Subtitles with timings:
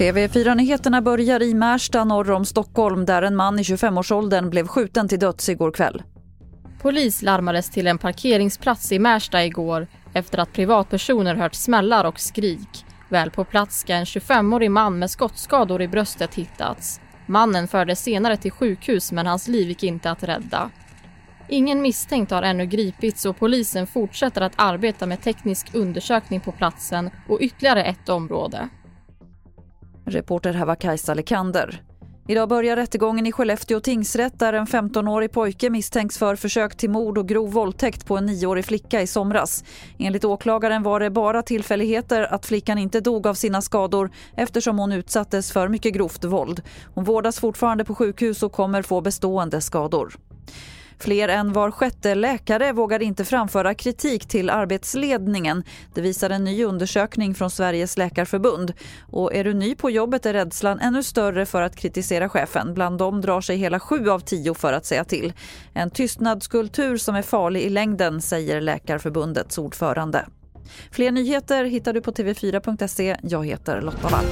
[0.00, 5.18] TV4-nyheterna börjar i Märsta norr om Stockholm där en man i 25-årsåldern blev skjuten till
[5.18, 6.02] döds igår kväll.
[6.82, 12.84] Polis larmades till en parkeringsplats i Märsta igår efter att privatpersoner hört smällar och skrik.
[13.08, 17.00] Väl på plats ska en 25-årig man med skottskador i bröstet hittats.
[17.26, 20.70] Mannen fördes senare till sjukhus men hans liv gick inte att rädda.
[21.52, 27.10] Ingen misstänkt har ännu gripits och polisen fortsätter att arbeta med teknisk undersökning på platsen
[27.28, 28.68] och ytterligare ett område.
[30.06, 31.82] Reporter här var Kajsa Lekander.
[32.28, 37.18] Idag börjar rättegången i Skellefteå tingsrätt där en 15-årig pojke misstänks för försök till mord
[37.18, 39.64] och grov våldtäkt på en 9-årig flicka i somras.
[39.98, 44.92] Enligt åklagaren var det bara tillfälligheter att flickan inte dog av sina skador eftersom hon
[44.92, 46.62] utsattes för mycket grovt våld.
[46.94, 50.14] Hon vårdas fortfarande på sjukhus och kommer få bestående skador.
[51.00, 55.64] Fler än var sjätte läkare vågar inte framföra kritik till arbetsledningen.
[55.94, 58.72] Det visar en ny undersökning från Sveriges läkarförbund.
[59.10, 62.74] Och är du ny på jobbet är rädslan ännu större för att kritisera chefen.
[62.74, 65.32] Bland dem drar sig hela sju av tio för att säga till.
[65.72, 70.26] En tystnadskultur som är farlig i längden, säger Läkarförbundets ordförande.
[70.90, 73.16] Fler nyheter hittar du på tv4.se.
[73.22, 74.24] Jag heter Lotta Wall.